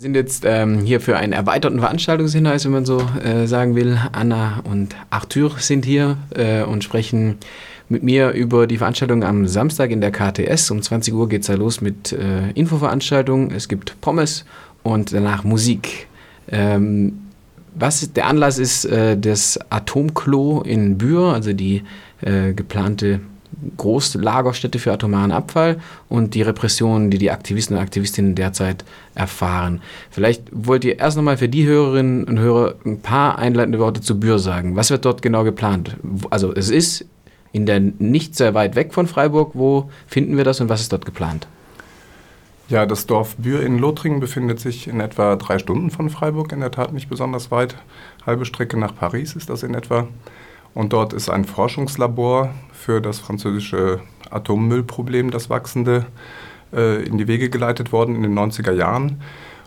Sind 0.00 0.16
jetzt 0.16 0.44
ähm, 0.46 0.78
hier 0.78 0.98
für 0.98 1.18
einen 1.18 1.34
erweiterten 1.34 1.80
Veranstaltungshinweis, 1.80 2.64
wenn 2.64 2.72
man 2.72 2.86
so 2.86 3.02
äh, 3.22 3.46
sagen 3.46 3.76
will. 3.76 3.98
Anna 4.12 4.60
und 4.64 4.96
Arthur 5.10 5.58
sind 5.58 5.84
hier 5.84 6.16
äh, 6.34 6.62
und 6.62 6.82
sprechen 6.82 7.36
mit 7.90 8.02
mir 8.02 8.30
über 8.30 8.66
die 8.66 8.78
Veranstaltung 8.78 9.22
am 9.24 9.46
Samstag 9.46 9.90
in 9.90 10.00
der 10.00 10.10
KTS. 10.10 10.70
Um 10.70 10.80
20 10.80 11.12
Uhr 11.12 11.28
geht 11.28 11.42
es 11.42 11.48
da 11.48 11.54
los 11.54 11.82
mit 11.82 12.12
äh, 12.12 12.48
Infoveranstaltungen. 12.52 13.50
Es 13.50 13.68
gibt 13.68 14.00
Pommes 14.00 14.46
und 14.82 15.12
danach 15.12 15.44
Musik. 15.44 16.08
Ähm, 16.48 17.18
was 17.74 18.10
der 18.14 18.26
Anlass 18.26 18.56
ist, 18.56 18.86
äh, 18.86 19.18
das 19.18 19.58
Atomklo 19.68 20.62
in 20.62 20.96
Bühr, 20.96 21.34
also 21.34 21.52
die 21.52 21.82
äh, 22.22 22.54
geplante 22.54 23.20
Großlagerstätte 23.76 24.78
für 24.78 24.92
atomaren 24.92 25.32
Abfall 25.32 25.80
und 26.08 26.34
die 26.34 26.42
Repressionen, 26.42 27.10
die 27.10 27.18
die 27.18 27.30
Aktivisten 27.30 27.76
und 27.76 27.82
Aktivistinnen 27.82 28.34
derzeit 28.34 28.84
erfahren. 29.14 29.80
Vielleicht 30.10 30.44
wollt 30.52 30.84
ihr 30.84 30.98
erst 30.98 31.16
nochmal 31.16 31.36
für 31.36 31.48
die 31.48 31.66
Hörerinnen 31.66 32.24
und 32.24 32.38
Hörer 32.38 32.74
ein 32.84 33.00
paar 33.00 33.38
einleitende 33.38 33.78
Worte 33.78 34.00
zu 34.00 34.18
Bühr 34.18 34.38
sagen. 34.38 34.76
Was 34.76 34.90
wird 34.90 35.04
dort 35.04 35.22
genau 35.22 35.44
geplant? 35.44 35.96
Also 36.30 36.54
es 36.54 36.70
ist 36.70 37.04
in 37.52 37.66
der 37.66 37.80
nicht 37.80 38.36
sehr 38.36 38.54
weit 38.54 38.76
weg 38.76 38.94
von 38.94 39.06
Freiburg. 39.06 39.52
Wo 39.54 39.90
finden 40.06 40.36
wir 40.36 40.44
das 40.44 40.60
und 40.60 40.68
was 40.68 40.80
ist 40.80 40.92
dort 40.92 41.04
geplant? 41.04 41.46
Ja, 42.68 42.86
das 42.86 43.06
Dorf 43.06 43.34
Bühr 43.36 43.62
in 43.62 43.78
Lothringen 43.78 44.20
befindet 44.20 44.60
sich 44.60 44.86
in 44.86 45.00
etwa 45.00 45.34
drei 45.34 45.58
Stunden 45.58 45.90
von 45.90 46.08
Freiburg, 46.08 46.52
in 46.52 46.60
der 46.60 46.70
Tat 46.70 46.92
nicht 46.92 47.08
besonders 47.08 47.50
weit. 47.50 47.74
Halbe 48.24 48.44
Strecke 48.44 48.78
nach 48.78 48.94
Paris 48.94 49.34
ist 49.34 49.50
das 49.50 49.64
in 49.64 49.74
etwa. 49.74 50.06
Und 50.74 50.92
dort 50.92 51.12
ist 51.12 51.28
ein 51.28 51.44
Forschungslabor 51.44 52.50
für 52.72 53.00
das 53.00 53.18
französische 53.18 54.00
Atommüllproblem, 54.30 55.30
das 55.30 55.50
wachsende, 55.50 56.06
äh, 56.72 57.02
in 57.04 57.18
die 57.18 57.28
Wege 57.28 57.50
geleitet 57.50 57.92
worden 57.92 58.14
in 58.14 58.22
den 58.22 58.38
90er 58.38 58.72
Jahren. 58.72 59.20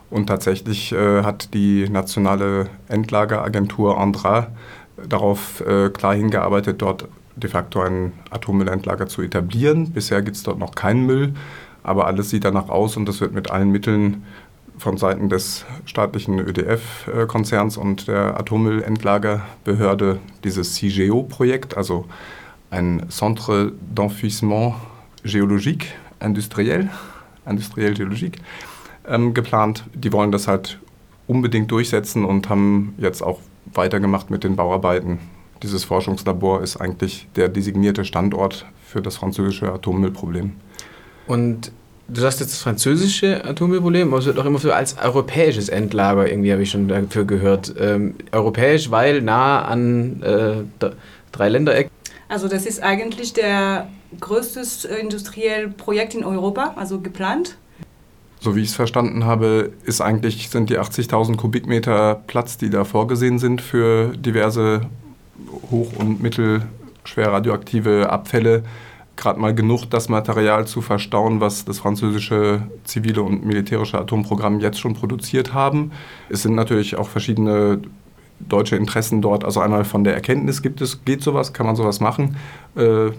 Und 0.09 0.27
tatsächlich 0.27 0.91
äh, 0.91 1.23
hat 1.23 1.53
die 1.53 1.89
nationale 1.89 2.69
Endlageragentur 2.87 3.99
Andra 3.99 4.47
darauf 5.09 5.61
äh, 5.61 5.89
klar 5.89 6.15
hingearbeitet, 6.15 6.81
dort 6.81 7.07
de 7.35 7.49
facto 7.49 7.81
ein 7.81 8.13
Atommüllendlager 8.29 9.07
zu 9.07 9.21
etablieren. 9.21 9.91
Bisher 9.91 10.21
gibt 10.21 10.37
es 10.37 10.43
dort 10.43 10.59
noch 10.59 10.75
keinen 10.75 11.05
Müll, 11.05 11.33
aber 11.81 12.05
alles 12.05 12.29
sieht 12.29 12.45
danach 12.45 12.69
aus 12.69 12.95
und 12.95 13.07
das 13.07 13.21
wird 13.21 13.33
mit 13.33 13.49
allen 13.49 13.71
Mitteln 13.71 14.23
von 14.77 14.97
Seiten 14.97 15.29
des 15.29 15.65
staatlichen 15.85 16.39
ÖDF-Konzerns 16.39 17.77
und 17.77 18.07
der 18.07 18.39
Atommüllendlagerbehörde 18.39 20.19
dieses 20.43 20.75
CIGEO-Projekt, 20.75 21.77
also 21.77 22.05
ein 22.69 23.05
Centre 23.09 23.71
d'Enfouissement 23.95 24.73
Géologique 25.23 25.93
Industriel, 26.19 26.89
industriell 27.45 27.93
Geologique, 27.93 28.39
ähm, 29.07 29.33
geplant. 29.33 29.85
Die 29.93 30.11
wollen 30.11 30.31
das 30.31 30.47
halt 30.47 30.79
unbedingt 31.27 31.71
durchsetzen 31.71 32.25
und 32.25 32.49
haben 32.49 32.95
jetzt 32.97 33.21
auch 33.21 33.39
weitergemacht 33.73 34.29
mit 34.29 34.43
den 34.43 34.55
Bauarbeiten. 34.55 35.19
Dieses 35.61 35.83
Forschungslabor 35.83 36.61
ist 36.61 36.77
eigentlich 36.77 37.27
der 37.35 37.49
designierte 37.49 38.05
Standort 38.05 38.65
für 38.85 39.01
das 39.01 39.17
französische 39.17 39.71
Atommüllproblem. 39.71 40.53
Und 41.27 41.71
du 42.07 42.21
sagst 42.21 42.39
jetzt 42.39 42.53
das 42.53 42.61
französische 42.61 43.43
Atommüllproblem, 43.45 44.09
aber 44.09 44.19
es 44.19 44.25
wird 44.25 44.39
auch 44.39 44.45
immer 44.45 44.59
so 44.59 44.71
als 44.71 44.97
europäisches 44.97 45.69
Endlager 45.69 46.29
irgendwie, 46.29 46.51
habe 46.51 46.63
ich 46.63 46.71
schon 46.71 46.87
dafür 46.87 47.25
gehört. 47.25 47.73
Ähm, 47.79 48.15
europäisch, 48.31 48.91
weil 48.91 49.21
nah 49.21 49.63
an 49.63 50.21
äh, 50.21 50.87
drei 51.31 51.49
Ländereck. 51.49 51.89
Also 52.29 52.47
das 52.47 52.65
ist 52.65 52.81
eigentlich 52.81 53.33
der 53.33 53.87
größte 54.19 54.87
industrielle 54.87 55.69
Projekt 55.69 56.15
in 56.15 56.23
Europa, 56.23 56.73
also 56.75 56.99
geplant. 56.99 57.57
So 58.39 58.55
wie 58.55 58.61
ich 58.61 58.69
es 58.69 58.75
verstanden 58.75 59.23
habe, 59.23 59.71
ist 59.85 60.01
eigentlich, 60.01 60.49
sind 60.49 60.69
die 60.69 60.77
80.000 60.77 61.37
Kubikmeter 61.37 62.21
Platz, 62.27 62.57
die 62.57 62.69
da 62.69 62.83
vorgesehen 62.83 63.39
sind 63.39 63.61
für 63.61 64.17
diverse 64.17 64.81
hoch- 65.71 65.95
und 65.95 66.21
mittelschwer 66.21 67.31
radioaktive 67.31 68.09
Abfälle, 68.09 68.63
gerade 69.15 69.39
mal 69.39 69.53
genug, 69.53 69.85
das 69.89 70.09
Material 70.09 70.65
zu 70.65 70.81
verstauen, 70.81 71.39
was 71.39 71.65
das 71.65 71.79
französische 71.79 72.63
zivile 72.83 73.21
und 73.21 73.45
militärische 73.45 73.99
Atomprogramm 73.99 74.59
jetzt 74.59 74.79
schon 74.79 74.93
produziert 74.95 75.53
haben. 75.53 75.91
Es 76.29 76.41
sind 76.41 76.55
natürlich 76.55 76.95
auch 76.95 77.09
verschiedene 77.09 77.79
deutsche 78.39 78.75
Interessen 78.75 79.21
dort. 79.21 79.43
Also 79.43 79.59
einmal 79.59 79.85
von 79.85 80.03
der 80.03 80.15
Erkenntnis 80.15 80.61
gibt 80.61 80.81
es, 80.81 81.05
geht 81.05 81.23
sowas, 81.23 81.53
kann 81.53 81.65
man 81.65 81.75
sowas 81.75 81.99
machen 81.99 82.37
äh, 82.75 83.11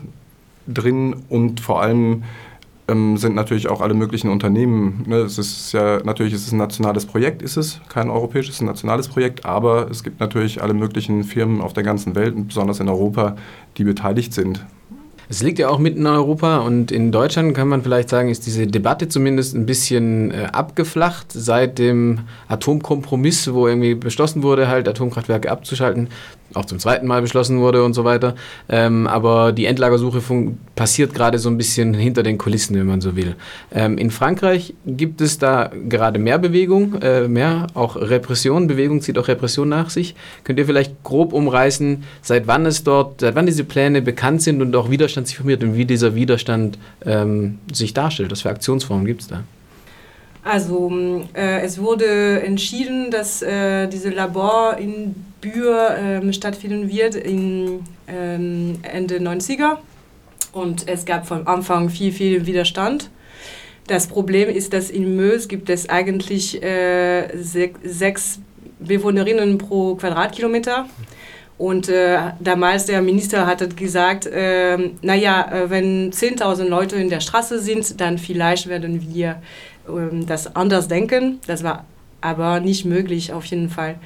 drin 0.67 1.17
und 1.29 1.61
vor 1.61 1.81
allem 1.81 2.25
ähm, 2.89 3.17
sind 3.17 3.35
natürlich 3.35 3.69
auch 3.69 3.81
alle 3.81 3.95
möglichen 3.95 4.29
Unternehmen. 4.29 5.05
Ne? 5.07 5.17
Es 5.17 5.39
ist 5.39 5.73
ja 5.73 6.01
natürlich 6.05 6.35
ist 6.35 6.47
es 6.47 6.53
ein 6.53 6.59
nationales 6.59 7.07
Projekt, 7.07 7.41
ist 7.43 7.57
es 7.57 7.81
kein 7.89 8.11
europäisches, 8.11 8.61
ein 8.61 8.67
nationales 8.67 9.09
Projekt, 9.09 9.47
aber 9.47 9.91
es 9.91 10.03
gibt 10.03 10.21
natürlich 10.21 10.63
alle 10.63 10.75
möglichen 10.75 11.25
Firmen 11.25 11.61
auf 11.61 11.73
der 11.73 11.83
ganzen 11.83 12.15
Welt 12.15 12.35
und 12.35 12.49
besonders 12.49 12.81
in 12.81 12.89
Europa, 12.89 13.37
die 13.79 13.85
beteiligt 13.85 14.33
sind. 14.35 14.65
Es 15.29 15.43
liegt 15.43 15.59
ja 15.59 15.69
auch 15.69 15.79
mitten 15.79 16.01
in 16.01 16.07
Europa 16.07 16.59
und 16.59 16.93
in 16.93 17.13
Deutschland 17.13 17.55
kann 17.55 17.69
man 17.69 17.83
vielleicht 17.83 18.09
sagen, 18.09 18.29
ist 18.29 18.47
diese 18.47 18.67
Debatte 18.67 19.09
zumindest 19.09 19.55
ein 19.55 19.67
bisschen 19.67 20.31
äh, 20.31 20.47
abgeflacht 20.53 21.27
seit 21.33 21.79
dem 21.79 22.21
Atomkompromiss, 22.49 23.53
wo 23.53 23.67
irgendwie 23.67 23.95
beschlossen 23.95 24.43
wurde, 24.43 24.69
halt 24.69 24.89
Atomkraftwerke 24.89 25.51
abzuschalten 25.51 26.09
auch 26.55 26.65
zum 26.65 26.79
zweiten 26.79 27.07
Mal 27.07 27.21
beschlossen 27.21 27.61
wurde 27.61 27.85
und 27.85 27.95
so 27.95 28.05
weiter. 28.05 28.35
Ähm, 28.69 29.07
aber 29.07 29.53
die 29.53 29.67
Endlagersuche 29.67 30.21
passiert 30.75 31.15
gerade 31.15 31.39
so 31.39 31.49
ein 31.49 31.57
bisschen 31.57 31.95
hinter 31.95 32.23
den 32.23 32.39
Kulissen, 32.39 32.77
wenn 32.77 32.87
man 32.87 33.01
so 33.01 33.17
will. 33.17 33.35
Ähm, 33.73 33.99
in 33.99 34.11
Frankreich 34.11 34.75
gibt 34.87 35.21
es 35.21 35.39
da 35.39 35.71
gerade 35.89 36.19
mehr 36.19 36.39
Bewegung, 36.39 37.01
äh, 37.03 37.29
mehr 37.29 37.67
auch 37.75 37.97
Repression. 37.97 38.67
Bewegung 38.67 39.01
zieht 39.01 39.19
auch 39.19 39.29
Repression 39.29 39.69
nach 39.69 39.91
sich. 39.91 40.15
Könnt 40.45 40.59
ihr 40.59 40.67
vielleicht 40.67 41.03
grob 41.03 41.33
umreißen, 41.33 42.05
seit 42.23 42.47
wann 42.47 42.67
es 42.67 42.85
dort, 42.85 43.21
seit 43.21 43.35
wann 43.35 43.47
diese 43.47 43.65
Pläne 43.65 44.03
bekannt 44.03 44.43
sind 44.43 44.63
und 44.63 44.75
auch 44.77 44.91
Widerstand 44.91 45.14
sich 45.15 45.37
formiert 45.37 45.63
und 45.63 45.77
wie 45.77 45.85
dieser 45.85 46.15
Widerstand 46.15 46.79
ähm, 47.05 47.59
sich 47.73 47.95
darstellt? 47.95 48.31
Was 48.31 48.43
für 48.43 48.51
Aktionsformen 48.51 49.07
gibt 49.07 49.23
es 49.23 49.29
da? 49.29 49.45
Also 50.45 50.93
äh, 51.35 51.63
es 51.63 51.81
wurde 51.81 52.43
entschieden, 52.43 53.11
dass 53.11 53.41
äh, 53.41 53.87
dieses 53.89 54.15
Labor 54.15 54.77
in 54.77 55.15
Bühr 55.41 55.91
äh, 55.91 56.33
stattfinden 56.33 56.91
wird 56.91 57.15
in 57.15 57.85
ähm, 58.07 58.79
Ende 58.83 59.19
90er. 59.19 59.79
Und 60.53 60.87
es 60.87 61.05
gab 61.05 61.27
von 61.27 61.47
Anfang 61.47 61.89
viel, 61.89 62.13
viel 62.13 62.47
Widerstand. 62.47 63.11
Das 63.87 64.07
Problem 64.07 64.49
ist, 64.49 64.73
dass 64.73 64.91
in 64.91 65.17
Mös 65.17 65.49
gibt 65.49 65.69
es 65.69 65.89
eigentlich 65.89 66.63
äh, 66.63 67.29
sechs 67.35 68.39
Bewohnerinnen 68.79 69.59
pro 69.59 69.95
Quadratkilometer. 69.97 70.87
Und 71.57 71.89
äh, 71.89 72.19
damals 72.41 72.87
der 72.87 73.01
Minister 73.01 73.47
hat 73.47 73.77
gesagt, 73.77 74.27
äh, 74.27 74.77
naja, 75.03 75.53
äh, 75.53 75.71
wenn 75.71 76.13
10.000 76.13 76.65
Leute 76.65 76.97
in 76.97 77.09
der 77.09 77.21
Straße 77.21 77.61
sind, 77.61 78.01
dann 78.01 78.19
vielleicht 78.19 78.69
werden 78.69 79.15
wir 79.15 79.41
ähm, 79.89 80.27
das 80.27 80.57
anders 80.57 80.89
denken. 80.89 81.41
Das 81.47 81.63
war 81.63 81.85
aber 82.21 82.59
nicht 82.59 82.85
möglich 82.85 83.33
auf 83.33 83.45
jeden 83.45 83.71
Fall. 83.71 83.97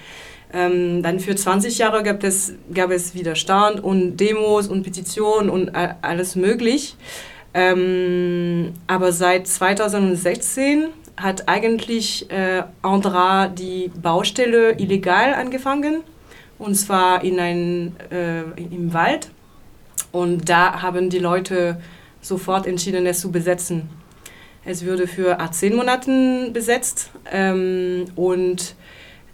Ähm, 0.53 1.03
dann 1.03 1.21
für 1.21 1.37
20 1.37 1.79
Jahre 1.79 2.03
gab 2.03 2.23
es, 2.23 2.53
gab 2.75 2.91
es 2.91 3.15
Widerstand 3.15 3.83
und 3.83 4.19
Demos 4.19 4.69
und 4.69 4.83
Petitionen 4.83 5.49
und 5.49 5.75
alles 5.75 6.37
möglich. 6.37 6.97
Ähm, 7.55 8.75
aber 8.87 9.13
seit 9.13 9.47
2016 9.47 10.89
hat 11.17 11.49
eigentlich 11.49 12.31
äh, 12.31 12.63
Andra 12.83 13.49
die 13.49 13.91
Baustelle 14.01 14.79
illegal 14.79 15.35
angefangen 15.35 16.03
und 16.59 16.75
zwar 16.75 17.23
in 17.25 17.39
ein, 17.39 17.97
äh, 18.11 18.43
im 18.57 18.93
Wald. 18.93 19.31
Und 20.13 20.49
da 20.49 20.83
haben 20.83 21.11
die 21.11 21.19
Leute 21.19 21.81
sofort 22.21 22.67
entschieden, 22.67 23.07
es 23.07 23.21
zu 23.21 23.31
besetzen. 23.31 23.89
Es 24.65 24.85
würde 24.85 25.07
für 25.07 25.41
18 25.41 25.75
Monaten 25.75 26.53
besetzt 26.53 27.11
ähm, 27.31 28.07
und 28.17 28.75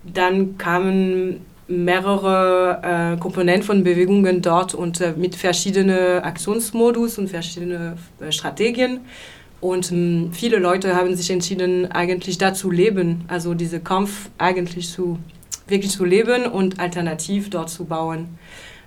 dann 0.05 0.59
kamen 0.59 1.45
mehrere 1.67 3.15
äh, 3.15 3.19
Komponenten 3.19 3.63
von 3.65 3.85
Bewegungen 3.85 4.43
dort 4.43 4.75
und 4.75 5.01
äh, 5.01 5.15
mit 5.17 5.35
verschiedenen 5.35 6.23
Aktionsmodus 6.23 7.19
und 7.19 7.29
verschiedenen 7.29 7.97
äh, 8.21 8.31
Strategien. 8.31 9.01
Und 9.61 9.91
ähm, 9.91 10.31
viele 10.33 10.59
Leute 10.59 10.95
haben 10.95 11.17
sich 11.17 11.31
entschieden, 11.31 11.91
eigentlich 11.91 12.37
da 12.37 12.53
zu 12.53 12.71
leben, 12.71 13.25
also 13.29 13.55
diesen 13.55 13.83
Kampf 13.83 14.29
eigentlich 14.37 14.91
zu, 14.91 15.19
wirklich 15.67 15.93
zu 15.93 16.05
leben 16.05 16.47
und 16.47 16.81
alternativ 16.81 17.51
dort 17.51 17.71
zu 17.71 17.85
bauen. 17.85 18.39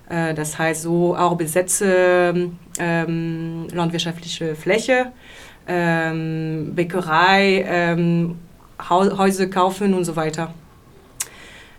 Äh, 0.08 0.34
das 0.34 0.58
heißt, 0.58 0.82
so 0.82 1.16
auch 1.16 1.36
besetzte 1.36 2.50
ähm, 2.78 3.66
landwirtschaftliche 3.72 4.54
Fläche 4.54 5.12
ähm, 5.68 6.72
Bäckerei, 6.74 7.64
ähm, 7.68 8.36
Häuser 8.90 9.46
kaufen 9.48 9.94
und 9.94 10.04
so 10.04 10.16
weiter. 10.16 10.54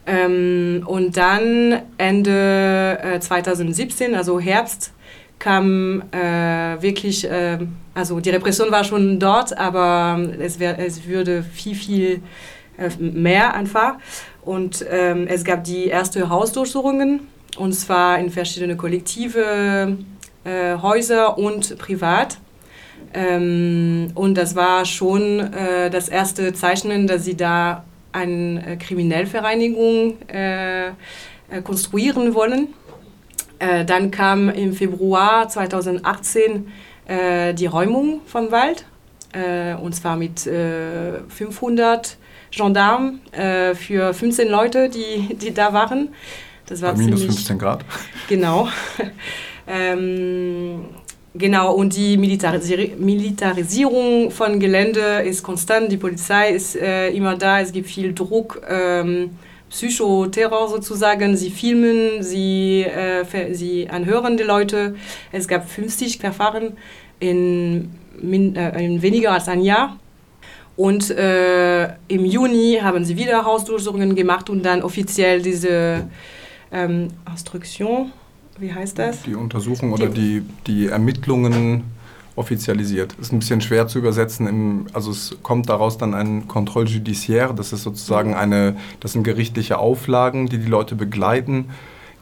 Ähm, 0.05 0.83
und 0.85 1.17
dann 1.17 1.81
Ende 1.97 2.99
äh, 3.01 3.19
2017, 3.19 4.15
also 4.15 4.39
Herbst, 4.39 4.93
kam 5.39 6.03
äh, 6.11 6.81
wirklich, 6.81 7.29
äh, 7.29 7.59
also 7.93 8.19
die 8.19 8.29
Repression 8.29 8.71
war 8.71 8.83
schon 8.83 9.19
dort, 9.19 9.57
aber 9.57 10.19
es, 10.39 10.59
wär, 10.59 10.77
es 10.79 11.07
würde 11.07 11.43
viel, 11.43 11.75
viel 11.75 12.21
äh, 12.77 12.89
mehr 12.99 13.53
einfach. 13.53 13.95
Und 14.43 14.85
ähm, 14.89 15.27
es 15.27 15.43
gab 15.43 15.63
die 15.63 15.89
ersten 15.89 16.29
Hausdurchsuchungen, 16.29 17.27
und 17.57 17.73
zwar 17.73 18.19
in 18.19 18.29
verschiedene 18.29 18.77
Kollektive, 18.77 19.97
äh, 20.43 20.75
Häuser 20.81 21.37
und 21.37 21.77
privat. 21.77 22.37
Ähm, 23.13 24.11
und 24.15 24.35
das 24.35 24.55
war 24.55 24.85
schon 24.85 25.39
äh, 25.39 25.89
das 25.89 26.09
erste 26.09 26.53
Zeichen, 26.53 27.07
dass 27.07 27.25
sie 27.25 27.35
da 27.35 27.83
eine 28.11 28.65
äh, 28.65 28.75
Kriminellvereinigung 28.77 30.17
äh, 30.27 30.87
äh, 30.87 30.91
konstruieren 31.63 32.33
wollen. 32.33 32.69
Äh, 33.59 33.85
dann 33.85 34.11
kam 34.11 34.49
im 34.49 34.73
Februar 34.73 35.47
2018 35.47 36.67
die 37.11 37.65
Räumung 37.65 38.21
vom 38.27 38.51
Wald, 38.51 38.85
und 39.81 39.95
zwar 39.95 40.15
mit 40.15 40.41
500 40.41 42.18
Gendarmen 42.51 43.21
für 43.75 44.13
15 44.13 44.49
Leute, 44.49 44.89
die, 44.89 45.35
die 45.35 45.53
da 45.53 45.73
waren. 45.73 46.09
Das 46.65 46.81
war 46.81 46.93
Bei 46.93 46.99
minus 46.99 47.19
ziemlich, 47.21 47.35
15 47.37 47.57
Grad. 47.57 47.85
Genau. 48.27 48.67
ähm, 49.67 50.85
Genau, 51.35 51.73
und 51.73 51.95
die 51.95 52.17
Militaris 52.17 52.69
Militarisierung 52.97 54.31
von 54.31 54.59
Gelände 54.59 55.21
ist 55.23 55.43
konstant, 55.43 55.91
die 55.91 55.97
Polizei 55.97 56.49
ist 56.49 56.75
äh, 56.75 57.11
immer 57.11 57.37
da, 57.37 57.61
es 57.61 57.71
gibt 57.71 57.87
viel 57.87 58.13
Druck, 58.13 58.61
ähm, 58.67 59.29
Psychoterror 59.69 60.67
sozusagen, 60.69 61.37
sie 61.37 61.51
filmen, 61.51 62.23
sie, 62.23 62.81
äh, 62.83 63.53
sie 63.53 63.87
anhören 63.87 64.37
die 64.37 64.43
Leute. 64.43 64.95
Es 65.31 65.47
gab 65.47 65.69
50 65.69 66.17
Verfahren 66.17 66.73
in, 67.19 67.91
äh, 68.21 68.83
in 68.83 69.01
weniger 69.03 69.33
als 69.33 69.47
ein 69.47 69.61
Jahr. 69.61 69.99
Und 70.79 71.09
äh, 71.11 71.89
im 72.07 72.23
Juni 72.23 72.79
haben 72.81 73.03
sie 73.03 73.17
wieder 73.17 73.43
Hausdurchsuchungen 73.43 74.15
gemacht 74.15 74.49
und 74.49 74.63
dann 74.63 74.81
offiziell 74.81 75.41
diese 75.41 76.07
ähm, 76.71 77.09
Instruktion 77.29 78.11
wie 78.59 78.73
heißt 78.73 78.99
das? 78.99 79.23
Die 79.23 79.35
Untersuchung 79.35 79.93
oder 79.93 80.07
die, 80.07 80.43
die 80.67 80.87
Ermittlungen 80.87 81.83
offizialisiert. 82.35 83.15
Ist 83.19 83.31
ein 83.31 83.39
bisschen 83.39 83.61
schwer 83.61 83.87
zu 83.87 83.99
übersetzen. 83.99 84.47
Im, 84.47 84.87
also 84.93 85.11
es 85.11 85.37
kommt 85.43 85.69
daraus 85.69 85.97
dann 85.97 86.13
ein 86.13 86.47
Contrôle 86.47 86.87
judiciaire. 86.87 87.53
Das 87.53 87.73
ist 87.73 87.83
sozusagen 87.83 88.33
eine, 88.33 88.75
das 88.99 89.13
sind 89.13 89.23
gerichtliche 89.23 89.77
Auflagen, 89.77 90.47
die 90.47 90.57
die 90.57 90.67
Leute 90.67 90.95
begleiten. 90.95 91.69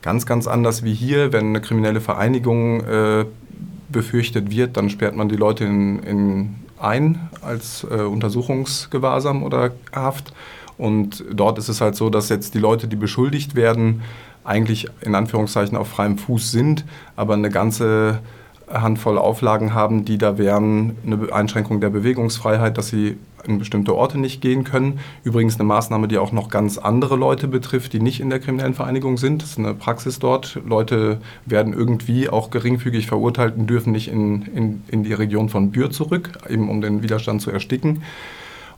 Ganz, 0.02 0.26
ganz 0.26 0.48
anders 0.48 0.84
wie 0.84 0.94
hier, 0.94 1.34
wenn 1.34 1.48
eine 1.48 1.62
kriminelle 1.62 2.02
Vereinigung 2.02 2.82
äh, 2.82 3.26
befürchtet 3.90 4.52
wird, 4.52 4.78
dann 4.78 4.90
sperrt 4.90 5.16
man 5.16 5.30
die 5.30 5.36
Leute 5.36 5.66
in, 5.66 6.00
in 6.04 6.56
ein 6.80 7.30
als 7.42 7.86
äh, 7.90 8.02
Untersuchungsgewahrsam 8.02 9.44
oder 9.44 9.72
Haft. 9.92 10.34
Und 10.78 11.24
dort 11.32 11.58
ist 11.58 11.70
es 11.70 11.82
halt 11.82 11.96
so, 11.96 12.10
dass 12.10 12.30
jetzt 12.30 12.54
die 12.54 12.60
Leute, 12.60 12.88
die 12.88 12.96
beschuldigt 12.96 13.56
werden, 13.56 14.04
eigentlich 14.44 14.88
in 15.02 15.16
Anführungszeichen 15.16 15.78
auf 15.78 15.90
freiem 15.90 16.18
Fuß 16.18 16.52
sind, 16.52 16.86
aber 17.16 17.34
eine 17.34 17.50
ganze 17.50 18.20
Handvoll 18.70 19.18
Auflagen 19.18 19.74
haben, 19.74 20.04
die 20.04 20.18
da 20.18 20.38
wären, 20.38 20.98
eine 21.06 21.32
Einschränkung 21.32 21.80
der 21.80 21.90
Bewegungsfreiheit, 21.90 22.78
dass 22.78 22.90
sie 22.90 23.18
in 23.46 23.60
bestimmte 23.60 23.96
Orte 23.96 24.20
nicht 24.20 24.42
gehen 24.42 24.64
können. 24.64 25.00
Übrigens 25.24 25.56
eine 25.56 25.64
Maßnahme, 25.64 26.08
die 26.08 26.18
auch 26.18 26.32
noch 26.34 26.50
ganz 26.50 26.78
andere 26.78 27.16
Leute 27.16 27.48
betrifft, 27.48 27.94
die 27.94 28.02
nicht 28.02 28.20
in 28.20 28.30
der 28.30 28.40
kriminellen 28.40 28.74
Vereinigung 28.74 29.18
sind. 29.18 29.42
Das 29.42 29.52
ist 29.52 29.60
eine 29.60 29.74
Praxis 29.74 30.20
dort. 30.20 30.60
Leute 30.66 31.20
werden 31.46 31.74
irgendwie 31.74 32.30
auch 32.30 32.50
geringfügig 32.50 33.08
verurteilt 33.08 33.56
und 33.58 33.68
dürfen 33.68 33.94
nicht 33.94 34.10
in, 34.10 34.42
in, 34.54 34.84
in 34.90 35.04
die 35.04 35.14
Region 35.14 35.48
von 35.48 35.72
Bühr 35.72 35.90
zurück, 35.90 36.32
eben 36.50 36.70
um 36.70 36.82
den 36.82 37.02
Widerstand 37.02 37.42
zu 37.42 37.52
ersticken. 37.52 38.04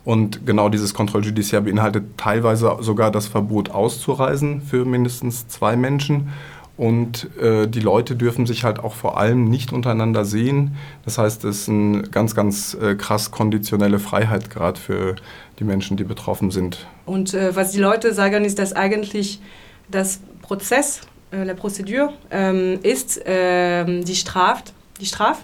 Und 0.06 0.45
genau 0.45 0.69
dieses 0.69 0.94
Kontroll 0.94 1.25
Judiciaire 1.25 1.63
beinhaltet 1.63 2.18
teilweise 2.18 2.77
sogar 2.80 3.12
das 3.12 3.27
Verbot 3.27 3.69
auszureisen 3.69 4.62
für 4.62 4.85
mindestens 4.85 5.47
zwei 5.47 5.75
Menschen. 5.75 6.30
Und 6.79 7.27
äh, 7.37 7.67
die 7.67 7.81
Leute 7.81 8.15
dürfen 8.15 8.45
sich 8.45 8.63
halt 8.63 8.79
auch 8.79 8.93
vor 8.93 9.17
allem 9.17 9.49
nicht 9.49 9.73
untereinander 9.73 10.23
sehen. 10.23 10.77
Das 11.03 11.17
heißt, 11.17 11.43
es 11.43 11.63
ist 11.63 11.69
eine 11.69 12.03
ganz, 12.03 12.35
ganz 12.35 12.73
äh, 12.73 12.95
krass 12.95 13.31
konditionelle 13.31 13.99
Freiheit 13.99 14.49
gerade 14.49 14.79
für 14.79 15.17
die 15.59 15.65
Menschen, 15.65 15.97
die 15.97 16.05
betroffen 16.05 16.51
sind. 16.51 16.87
Und 17.05 17.33
äh, 17.33 17.53
was 17.53 17.71
die 17.71 17.81
Leute 17.81 18.13
sagen, 18.13 18.45
ist, 18.45 18.59
dass 18.59 18.71
eigentlich 18.71 19.41
das 19.91 20.21
Prozess, 20.41 21.01
äh, 21.31 21.43
la 21.43 21.51
Procédure, 21.51 22.13
ähm, 22.31 22.79
ist 22.81 23.19
ähm, 23.25 24.05
die 24.05 24.15
Strafe, 24.15 24.63
die 25.01 25.05
Strafe 25.05 25.41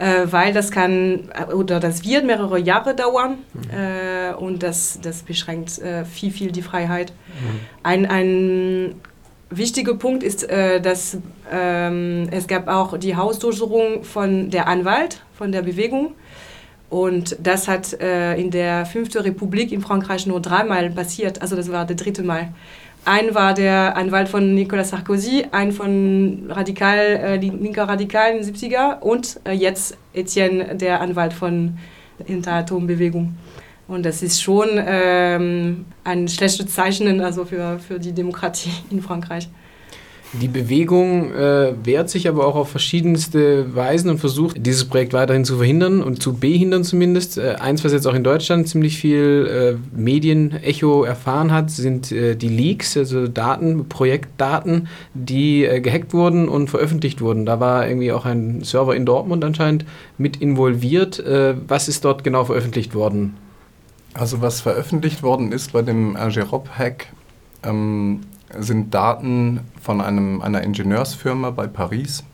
äh, 0.00 0.26
weil 0.30 0.52
das 0.52 0.72
kann 0.72 1.28
äh, 1.34 1.52
oder 1.52 1.78
das 1.78 2.04
wird 2.04 2.24
mehrere 2.24 2.58
Jahre 2.58 2.96
dauern 2.96 3.38
mhm. 3.52 3.70
äh, 3.70 4.32
und 4.34 4.62
das, 4.64 4.98
das 5.02 5.22
beschränkt 5.22 5.80
viel, 6.12 6.30
viel 6.32 6.50
die 6.50 6.62
Freiheit. 6.62 7.12
Mhm. 7.12 7.60
Ein, 7.84 8.06
ein 8.06 8.94
wichtiger 9.50 9.94
Punkt 9.94 10.22
ist, 10.22 10.48
äh, 10.48 10.80
dass 10.80 11.18
ähm, 11.50 12.28
es 12.30 12.46
gab 12.46 12.68
auch 12.68 12.98
die 12.98 13.16
Hausdurchsuchung 13.16 14.04
von 14.04 14.50
der 14.50 14.68
Anwalt, 14.68 15.22
von 15.34 15.52
der 15.52 15.62
Bewegung. 15.62 16.14
Und 16.90 17.36
das 17.42 17.68
hat 17.68 18.00
äh, 18.00 18.34
in 18.36 18.50
der 18.50 18.86
Fünften 18.86 19.18
Republik 19.18 19.72
in 19.72 19.80
Frankreich 19.80 20.26
nur 20.26 20.40
dreimal 20.40 20.90
passiert. 20.90 21.42
Also 21.42 21.54
das 21.54 21.70
war 21.70 21.84
das 21.84 21.96
dritte 21.96 22.22
Mal. 22.22 22.48
Ein 23.04 23.34
war 23.34 23.54
der 23.54 23.96
Anwalt 23.96 24.28
von 24.28 24.54
Nicolas 24.54 24.90
Sarkozy, 24.90 25.46
ein 25.50 25.72
von 25.72 26.46
Radikal, 26.50 26.98
äh, 26.98 27.36
linker 27.36 27.84
Radikal 27.84 28.32
in 28.32 28.42
den 28.42 28.54
70er 28.54 29.00
und 29.00 29.40
äh, 29.44 29.52
jetzt 29.52 29.96
Etienne, 30.12 30.76
der 30.76 31.00
Anwalt 31.00 31.32
von 31.32 31.78
der 32.18 32.52
Atombewegung. 32.52 33.34
Und 33.88 34.04
das 34.04 34.22
ist 34.22 34.42
schon 34.42 34.68
ähm, 34.76 35.86
ein 36.04 36.28
schlechtes 36.28 36.66
Zeichen 36.66 37.20
also 37.22 37.46
für, 37.46 37.78
für 37.78 37.98
die 37.98 38.12
Demokratie 38.12 38.70
in 38.90 39.00
Frankreich. 39.00 39.48
Die 40.34 40.48
Bewegung 40.48 41.32
äh, 41.32 41.72
wehrt 41.84 42.10
sich 42.10 42.28
aber 42.28 42.46
auch 42.46 42.54
auf 42.54 42.68
verschiedenste 42.68 43.74
Weisen 43.74 44.10
und 44.10 44.18
versucht, 44.18 44.58
dieses 44.66 44.84
Projekt 44.84 45.14
weiterhin 45.14 45.46
zu 45.46 45.56
verhindern 45.56 46.02
und 46.02 46.22
zu 46.22 46.34
behindern 46.34 46.84
zumindest. 46.84 47.38
Äh, 47.38 47.54
eins, 47.60 47.82
was 47.82 47.92
jetzt 47.92 48.06
auch 48.06 48.12
in 48.12 48.24
Deutschland 48.24 48.68
ziemlich 48.68 48.98
viel 48.98 49.78
äh, 49.80 49.98
Medienecho 49.98 51.04
erfahren 51.04 51.50
hat, 51.50 51.70
sind 51.70 52.12
äh, 52.12 52.36
die 52.36 52.48
Leaks, 52.48 52.94
also 52.98 53.26
Daten, 53.26 53.88
Projektdaten, 53.88 54.88
die 55.14 55.64
äh, 55.64 55.80
gehackt 55.80 56.12
wurden 56.12 56.50
und 56.50 56.68
veröffentlicht 56.68 57.22
wurden. 57.22 57.46
Da 57.46 57.58
war 57.58 57.88
irgendwie 57.88 58.12
auch 58.12 58.26
ein 58.26 58.62
Server 58.62 58.94
in 58.94 59.06
Dortmund 59.06 59.42
anscheinend 59.44 59.86
mit 60.18 60.36
involviert. 60.42 61.18
Äh, 61.20 61.54
was 61.66 61.88
ist 61.88 62.04
dort 62.04 62.22
genau 62.22 62.44
veröffentlicht 62.44 62.94
worden? 62.94 63.47
Also 64.18 64.42
was 64.42 64.60
veröffentlicht 64.60 65.22
worden 65.22 65.52
ist 65.52 65.72
bei 65.72 65.82
dem 65.82 66.16
Agerop-Hack, 66.16 67.06
ähm, 67.62 68.22
sind 68.58 68.92
Daten 68.92 69.60
von 69.80 70.00
einem, 70.00 70.42
einer 70.42 70.62
Ingenieursfirma 70.62 71.50
bei 71.50 71.68
Paris. 71.68 72.24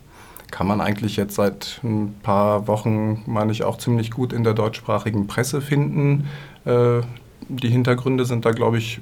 Kann 0.49 0.65
man 0.65 0.81
eigentlich 0.81 1.15
jetzt 1.15 1.35
seit 1.35 1.79
ein 1.83 2.15
paar 2.23 2.67
Wochen, 2.67 3.21
meine 3.27 3.51
ich, 3.51 3.63
auch 3.63 3.77
ziemlich 3.77 4.09
gut 4.09 4.33
in 4.33 4.43
der 4.43 4.55
deutschsprachigen 4.55 5.27
Presse 5.27 5.61
finden. 5.61 6.27
Äh, 6.65 7.01
die 7.49 7.69
Hintergründe 7.69 8.25
sind 8.25 8.45
da, 8.45 8.51
glaube 8.51 8.79
ich, 8.79 8.99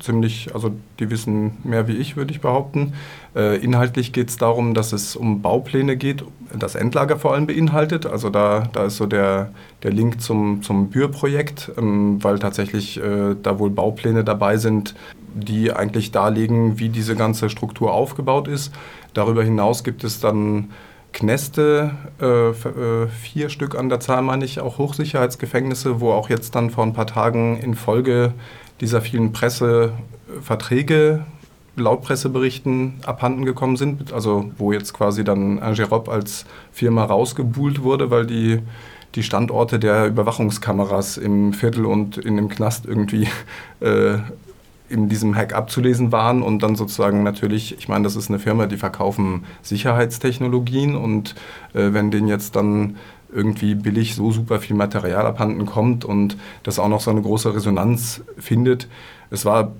ziemlich, 0.00 0.54
also 0.54 0.72
die 0.98 1.10
wissen 1.10 1.58
mehr 1.64 1.88
wie 1.88 1.96
ich, 1.96 2.16
würde 2.16 2.32
ich 2.32 2.40
behaupten. 2.40 2.94
Äh, 3.34 3.58
inhaltlich 3.58 4.12
geht 4.12 4.30
es 4.30 4.36
darum, 4.36 4.74
dass 4.74 4.92
es 4.92 5.16
um 5.16 5.42
Baupläne 5.42 5.96
geht, 5.96 6.24
das 6.58 6.74
Endlager 6.74 7.18
vor 7.18 7.34
allem 7.34 7.46
beinhaltet. 7.46 8.06
Also 8.06 8.30
da, 8.30 8.68
da 8.72 8.84
ist 8.86 8.96
so 8.96 9.06
der, 9.06 9.50
der 9.82 9.92
Link 9.92 10.20
zum, 10.20 10.62
zum 10.62 10.88
Bühr-Projekt, 10.90 11.72
ähm, 11.76 12.22
weil 12.22 12.38
tatsächlich 12.38 12.98
äh, 13.02 13.36
da 13.42 13.58
wohl 13.58 13.70
Baupläne 13.70 14.24
dabei 14.24 14.56
sind, 14.56 14.94
die 15.34 15.72
eigentlich 15.72 16.12
darlegen, 16.12 16.78
wie 16.78 16.88
diese 16.88 17.16
ganze 17.16 17.50
Struktur 17.50 17.92
aufgebaut 17.92 18.48
ist. 18.48 18.72
Darüber 19.14 19.42
hinaus 19.42 19.84
gibt 19.84 20.04
es 20.04 20.20
dann 20.20 20.70
Kneste, 21.14 21.92
äh, 22.20 22.50
äh, 22.50 23.08
vier 23.08 23.48
Stück 23.48 23.76
an 23.76 23.88
der 23.88 24.00
Zahl 24.00 24.22
meine 24.22 24.44
ich, 24.44 24.60
auch 24.60 24.78
Hochsicherheitsgefängnisse, 24.78 26.00
wo 26.00 26.10
auch 26.10 26.28
jetzt 26.28 26.56
dann 26.56 26.70
vor 26.70 26.84
ein 26.84 26.92
paar 26.92 27.06
Tagen 27.06 27.56
in 27.58 27.74
Folge 27.74 28.34
dieser 28.80 29.00
vielen 29.00 29.32
Presseverträge 29.32 31.24
laut 31.76 32.02
Presseberichten 32.02 32.94
abhanden 33.04 33.44
gekommen 33.44 33.76
sind, 33.76 34.12
also 34.12 34.50
wo 34.58 34.72
jetzt 34.72 34.92
quasi 34.92 35.24
dann 35.24 35.58
Angerop 35.58 36.08
als 36.08 36.46
Firma 36.72 37.04
rausgebuhlt 37.04 37.82
wurde, 37.82 38.10
weil 38.10 38.26
die, 38.26 38.60
die 39.14 39.22
Standorte 39.22 39.78
der 39.78 40.06
Überwachungskameras 40.06 41.16
im 41.16 41.52
Viertel 41.52 41.86
und 41.86 42.16
in 42.18 42.36
dem 42.36 42.48
Knast 42.48 42.86
irgendwie 42.86 43.28
äh, 43.80 44.18
in 44.88 45.08
diesem 45.08 45.34
Hack 45.34 45.54
abzulesen 45.54 46.12
waren 46.12 46.42
und 46.42 46.62
dann 46.62 46.76
sozusagen 46.76 47.22
natürlich, 47.22 47.76
ich 47.78 47.88
meine, 47.88 48.04
das 48.04 48.16
ist 48.16 48.28
eine 48.28 48.38
Firma, 48.38 48.66
die 48.66 48.76
verkaufen 48.76 49.44
Sicherheitstechnologien 49.62 50.94
und 50.94 51.34
äh, 51.72 51.92
wenn 51.92 52.10
denen 52.10 52.28
jetzt 52.28 52.54
dann 52.54 52.96
irgendwie 53.34 53.74
billig 53.74 54.14
so 54.14 54.30
super 54.30 54.60
viel 54.60 54.76
Material 54.76 55.26
abhanden 55.26 55.66
kommt 55.66 56.04
und 56.04 56.36
das 56.62 56.78
auch 56.78 56.88
noch 56.88 57.00
so 57.00 57.10
eine 57.10 57.22
große 57.22 57.54
Resonanz 57.54 58.22
findet. 58.38 58.88
Es 59.30 59.44
war 59.44 59.72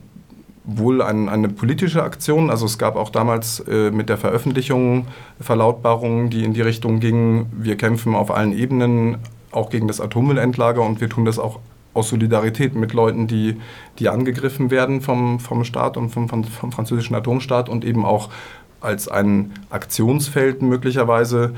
wohl 0.64 1.02
ein, 1.02 1.28
eine 1.28 1.48
politische 1.48 2.02
Aktion, 2.02 2.50
also 2.50 2.66
es 2.66 2.78
gab 2.78 2.96
auch 2.96 3.10
damals 3.10 3.60
äh, 3.60 3.90
mit 3.90 4.08
der 4.08 4.16
Veröffentlichung 4.16 5.06
Verlautbarungen, 5.38 6.30
die 6.30 6.42
in 6.42 6.54
die 6.54 6.62
Richtung 6.62 7.00
gingen, 7.00 7.46
wir 7.52 7.76
kämpfen 7.76 8.14
auf 8.14 8.30
allen 8.30 8.56
Ebenen 8.56 9.18
auch 9.52 9.70
gegen 9.70 9.86
das 9.88 10.00
Atommüllendlager 10.00 10.82
und 10.82 11.00
wir 11.00 11.08
tun 11.08 11.26
das 11.26 11.38
auch 11.38 11.60
aus 11.92 12.08
Solidarität 12.08 12.74
mit 12.74 12.92
Leuten, 12.92 13.28
die, 13.28 13.60
die 13.98 14.08
angegriffen 14.08 14.70
werden 14.70 15.00
vom, 15.00 15.38
vom 15.38 15.64
Staat 15.64 15.96
und 15.96 16.10
vom, 16.10 16.28
vom, 16.28 16.42
vom 16.44 16.72
französischen 16.72 17.14
Atomstaat 17.14 17.68
und 17.68 17.84
eben 17.84 18.04
auch 18.04 18.30
als 18.80 19.08
ein 19.08 19.52
Aktionsfeld 19.70 20.60
möglicherweise 20.60 21.54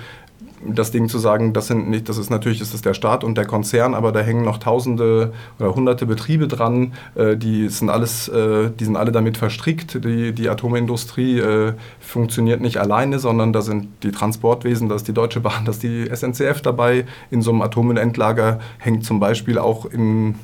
das 0.65 0.91
Ding 0.91 1.09
zu 1.09 1.19
sagen, 1.19 1.53
das 1.53 1.67
sind 1.67 1.89
nicht, 1.89 2.09
das 2.09 2.19
ist 2.19 2.31
natürlich 2.31 2.61
ist 2.61 2.73
das 2.73 2.83
der 2.83 2.95
Staat 2.95 3.25
und 3.25 3.37
der 3.37 3.45
Konzern, 3.45 3.95
aber 3.95 4.13
da 4.13 4.21
hängen 4.21 4.45
noch 4.45 4.59
Tausende 4.59 5.33
oder 5.59 5.75
Hunderte 5.75 6.07
Betriebe 6.07 6.49
dran, 6.49 6.95
äh, 7.15 7.37
die 7.37 7.69
sind 7.69 7.91
alles, 7.91 8.29
äh, 8.29 8.71
die 8.71 8.85
sind 8.85 8.97
alle 8.97 9.13
damit 9.13 9.37
verstrickt. 9.37 10.05
Die, 10.05 10.33
die 10.33 10.49
Atomindustrie 10.49 11.39
äh, 11.39 11.73
funktioniert 12.01 12.61
nicht 12.61 12.79
alleine, 12.79 13.19
sondern 13.19 13.53
da 13.53 13.61
sind 13.61 13.89
die 14.03 14.13
Transportwesen, 14.13 14.89
da 14.89 14.95
ist 14.95 15.09
die 15.09 15.15
Deutsche 15.15 15.41
Bahn, 15.41 15.65
da 15.65 15.73
ist 15.73 15.83
die 15.83 16.09
SNCF 16.13 16.63
dabei. 16.63 17.07
In 17.31 17.43
so 17.43 17.51
einem 17.51 17.63
Atommüllendlager 17.63 18.61
hängt 18.79 19.05
zum 19.05 19.21
Beispiel 19.21 19.59
auch 19.59 19.87
in 19.87 20.37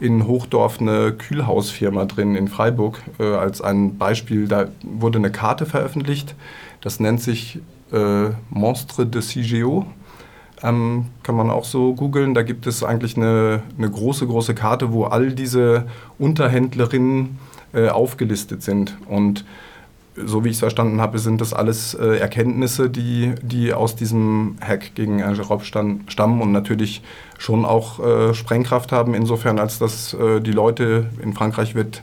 in 0.00 0.26
Hochdorf 0.26 0.80
eine 0.80 1.12
Kühlhausfirma 1.12 2.04
drin 2.06 2.34
in 2.34 2.48
Freiburg 2.48 3.00
äh, 3.20 3.22
als 3.24 3.60
ein 3.60 3.96
Beispiel. 3.96 4.48
Da 4.48 4.66
wurde 4.82 5.18
eine 5.18 5.30
Karte 5.30 5.66
veröffentlicht. 5.66 6.34
Das 6.80 6.98
nennt 6.98 7.20
sich 7.20 7.60
äh, 7.94 8.30
Monstre 8.50 9.06
de 9.06 9.22
CGO. 9.22 9.86
Ähm, 10.62 11.06
kann 11.22 11.34
man 11.34 11.50
auch 11.50 11.64
so 11.64 11.94
googeln. 11.94 12.34
Da 12.34 12.42
gibt 12.42 12.66
es 12.66 12.82
eigentlich 12.82 13.16
eine, 13.16 13.62
eine, 13.76 13.90
große, 13.90 14.26
große 14.26 14.54
Karte, 14.54 14.92
wo 14.92 15.04
all 15.04 15.32
diese 15.32 15.86
Unterhändlerinnen 16.18 17.38
äh, 17.74 17.88
aufgelistet 17.88 18.62
sind. 18.62 18.96
Und 19.08 19.44
so 20.16 20.44
wie 20.44 20.48
ich 20.48 20.54
es 20.54 20.60
verstanden 20.60 21.00
habe, 21.00 21.18
sind 21.18 21.40
das 21.40 21.52
alles 21.52 21.94
äh, 21.94 22.18
Erkenntnisse, 22.18 22.88
die, 22.88 23.34
die 23.42 23.72
aus 23.72 23.96
diesem 23.96 24.56
Hack 24.60 24.94
gegen 24.94 25.22
Rob 25.22 25.64
stammen 25.64 26.40
und 26.40 26.52
natürlich 26.52 27.02
schon 27.38 27.64
auch 27.64 27.98
äh, 27.98 28.32
Sprengkraft 28.32 28.92
haben, 28.92 29.14
insofern 29.14 29.58
als 29.58 29.78
dass 29.78 30.14
äh, 30.14 30.40
die 30.40 30.52
Leute 30.52 31.10
in 31.20 31.32
Frankreich 31.32 31.74
wird 31.74 32.02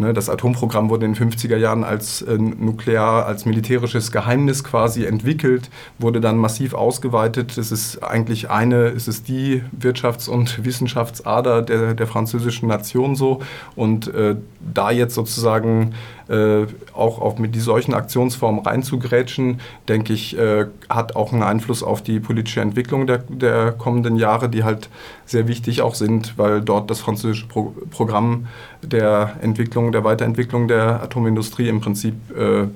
Ne, 0.00 0.14
das 0.14 0.30
Atomprogramm 0.30 0.88
wurde 0.88 1.04
in 1.04 1.12
den 1.12 1.30
50er 1.30 1.58
Jahren 1.58 1.84
als 1.84 2.22
äh, 2.22 2.38
nuklear, 2.38 3.26
als 3.26 3.44
militärisches 3.44 4.10
Geheimnis 4.10 4.64
quasi 4.64 5.04
entwickelt, 5.04 5.68
wurde 5.98 6.22
dann 6.22 6.38
massiv 6.38 6.72
ausgeweitet. 6.72 7.58
Es 7.58 7.70
ist 7.70 8.02
eigentlich 8.02 8.48
eine, 8.48 8.86
es 8.86 9.08
ist 9.08 9.28
die 9.28 9.62
Wirtschafts- 9.78 10.30
und 10.30 10.64
Wissenschaftsader 10.64 11.60
der, 11.60 11.92
der 11.92 12.06
französischen 12.06 12.66
Nation 12.66 13.14
so. 13.14 13.40
Und 13.76 14.08
äh, 14.14 14.36
da 14.60 14.90
jetzt 14.90 15.14
sozusagen 15.14 15.92
äh, 16.30 16.66
auch 16.94 17.20
auf 17.20 17.38
mit 17.38 17.54
solchen 17.60 17.92
Aktionsformen 17.92 18.64
reinzugrätschen, 18.64 19.60
denke 19.88 20.12
ich, 20.12 20.38
äh, 20.38 20.66
hat 20.88 21.16
auch 21.16 21.32
einen 21.32 21.42
Einfluss 21.42 21.82
auf 21.82 22.02
die 22.02 22.20
politische 22.20 22.60
Entwicklung 22.60 23.06
der, 23.06 23.18
der 23.18 23.72
kommenden 23.72 24.16
Jahre, 24.16 24.48
die 24.48 24.64
halt 24.64 24.88
sehr 25.26 25.48
wichtig 25.48 25.82
auch 25.82 25.94
sind, 25.94 26.38
weil 26.38 26.60
dort 26.60 26.90
das 26.90 27.00
französische 27.00 27.46
Pro 27.46 27.74
Programm 27.90 28.46
der 28.82 29.36
Entwicklung, 29.42 29.92
der 29.92 30.04
Weiterentwicklung 30.04 30.68
der 30.68 31.02
Atomindustrie 31.02 31.68
im 31.68 31.80
Prinzip 31.80 32.14
äh, 32.36 32.66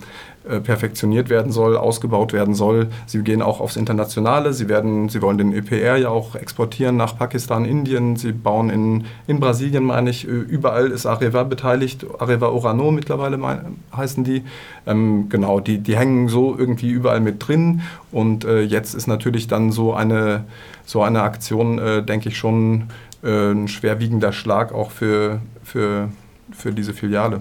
perfektioniert 0.63 1.31
werden 1.31 1.53
soll, 1.53 1.77
ausgebaut 1.77 2.33
werden 2.33 2.55
soll. 2.55 2.89
Sie 3.07 3.23
gehen 3.23 3.41
auch 3.41 3.61
aufs 3.61 3.77
Internationale. 3.77 4.53
Sie, 4.53 4.69
werden, 4.69 5.09
sie 5.09 5.23
wollen 5.23 5.39
den 5.39 5.53
EPR 5.55 5.97
ja 5.97 6.11
auch 6.11 6.35
exportieren 6.35 6.97
nach 6.97 7.17
Pakistan, 7.17 7.65
Indien. 7.65 8.17
Sie 8.17 8.33
bauen 8.33 8.69
in, 8.69 9.05
in 9.27 9.41
Brasilien, 9.41 9.85
meine 9.85 10.11
ich, 10.11 10.25
überall 10.25 10.91
ist 10.91 11.07
Areva 11.07 11.45
beteiligt. 11.45 12.05
Areva 12.19 12.49
Orano 12.49 12.91
mittlerweile 12.91 13.39
mein, 13.39 13.77
heißen 13.97 14.25
die. 14.25 14.43
Ähm, 14.87 15.29
genau, 15.31 15.61
die, 15.61 15.79
die 15.79 15.97
hängen 15.97 16.29
so 16.29 16.57
irgendwie 16.57 16.91
überall 16.91 17.21
mit 17.21 17.47
drin. 17.47 17.83
Und 18.13 18.45
äh, 18.45 18.61
jetzt 18.61 18.95
ist 18.95 19.07
natürlich 19.07 19.49
dann 19.49 19.73
so 19.73 19.95
eine, 19.95 20.45
so 20.85 21.03
eine 21.03 21.23
Aktion, 21.23 21.79
äh, 21.79 22.03
denke 22.03 22.29
ich, 22.29 22.37
schon 22.37 22.85
äh, 23.23 23.53
ein 23.53 23.69
schwerwiegender 23.69 24.33
Schlag 24.33 24.73
auch 24.73 24.91
für, 24.91 25.41
für, 25.63 26.11
für 26.53 26.73
diese 26.73 26.93
Filiale. 26.93 27.41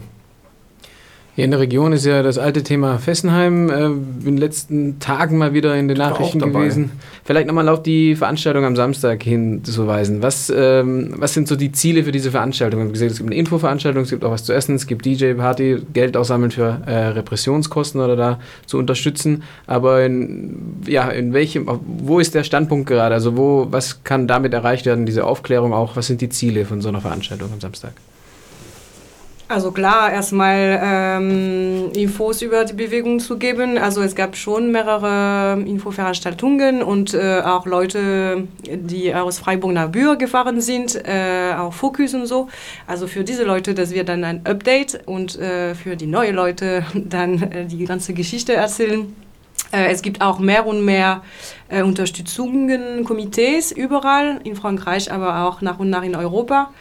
Hier 1.36 1.46
in 1.46 1.52
der 1.52 1.60
Region 1.60 1.94
ist 1.94 2.06
ja 2.06 2.22
das 2.22 2.38
alte 2.38 2.62
Thema 2.62 3.00
Fessenheim 3.00 3.68
äh, 3.68 3.86
in 3.86 4.24
den 4.24 4.38
letzten 4.38 5.00
Tagen 5.00 5.40
mal 5.40 5.52
wieder 5.52 5.76
in 5.76 5.88
den 5.88 5.98
Nachrichten 5.98 6.38
gewesen. 6.38 6.92
Vielleicht 7.24 7.48
nochmal 7.48 7.70
auf 7.70 7.82
die 7.82 8.16
Veranstaltung 8.16 8.66
am 8.66 8.76
Samstag 8.76 9.24
hinzuweisen. 9.24 10.22
Was, 10.22 10.54
ähm, 10.56 11.16
was 11.18 11.34
sind 11.34 11.48
so 11.48 11.56
die 11.56 11.72
Ziele 11.72 12.04
für 12.04 12.12
diese 12.12 12.30
Veranstaltung? 12.30 12.82
Wir 12.82 12.86
haben 12.86 12.94
gesehen, 12.94 13.08
es 13.08 13.18
gibt 13.18 13.32
eine 13.32 13.36
Infoveranstaltung, 13.36 14.04
es 14.04 14.12
gibt 14.12 14.24
auch 14.24 14.30
was 14.30 14.44
zu 14.44 14.54
essen, 14.54 14.76
es 14.76 14.86
gibt 14.86 15.08
DJ-Party, 15.08 15.82
Geld 15.92 16.16
aussammeln 16.16 16.52
für 16.52 16.84
äh, 16.86 17.08
Repressionskosten 17.08 18.00
oder 18.00 18.16
da 18.16 18.40
zu 18.68 18.78
unterstützen. 18.78 19.42
Aber 19.66 20.06
in, 20.06 20.84
ja, 20.86 21.10
in 21.10 21.34
welchem, 21.34 21.68
wo 21.84 22.20
ist 22.20 22.36
der 22.36 22.44
Standpunkt 22.44 22.88
gerade? 22.88 23.16
Also 23.16 23.36
wo, 23.36 23.66
was 23.72 24.04
kann 24.04 24.28
damit 24.28 24.54
erreicht 24.54 24.86
werden, 24.86 25.08
diese 25.08 25.26
Aufklärung 25.26 25.74
auch? 25.74 25.96
Was 25.96 26.06
sind 26.06 26.22
die 26.22 26.30
Ziele 26.30 26.66
von 26.66 26.80
so 26.80 26.90
einer 26.90 27.02
Veranstaltung 27.02 27.52
am 27.52 27.60
Samstag? 27.60 27.94
Also 29.54 29.72
klar, 29.72 30.12
erstmal 30.12 30.82
ähm, 30.84 31.92
Infos 31.94 32.42
über 32.42 32.66
die 32.66 32.74
Bewegung 32.74 33.20
zu 33.20 33.38
geben. 33.38 33.78
Also 33.78 34.02
es 34.02 34.16
gab 34.16 34.36
schon 34.36 34.72
mehrere 34.72 35.62
Infoveranstaltungen 35.62 36.82
und 36.82 37.14
äh, 37.14 37.40
auch 37.46 37.68
Leute, 37.68 38.48
die 38.68 39.14
aus 39.14 39.38
Freiburg 39.38 39.74
nach 39.74 39.90
Bühr 39.90 40.16
gefahren 40.16 40.60
sind, 40.60 40.96
äh, 40.96 41.54
auch 41.56 41.72
Fokus 41.72 42.16
und 42.16 42.26
so. 42.26 42.48
Also 42.88 43.06
für 43.06 43.24
diese 43.24 43.44
Leute, 43.44 43.76
dass 43.76 43.92
wir 43.92 44.04
dann 44.04 44.24
ein 44.24 44.42
Update 44.44 45.02
und 45.06 45.38
äh, 45.38 45.76
für 45.76 45.96
die 45.96 46.08
neuen 46.08 46.36
Leute 46.36 46.84
dann 46.96 47.44
äh, 47.44 47.66
die 47.68 47.86
ganze 47.86 48.16
Geschichte 48.16 48.54
erzählen. 48.54 49.16
Äh, 49.72 49.92
es 49.92 50.02
gibt 50.02 50.22
auch 50.22 50.40
mehr 50.40 50.66
und 50.66 50.84
mehr 50.84 51.22
äh, 51.70 51.84
Unterstützungen, 51.84 53.04
Komitees 53.06 53.72
überall 53.72 54.40
in 54.44 54.56
Frankreich, 54.56 55.12
aber 55.12 55.48
auch 55.48 55.62
nach 55.62 55.78
und 55.78 55.92
nach 55.92 56.04
in 56.04 56.16
Europa. 56.16 56.72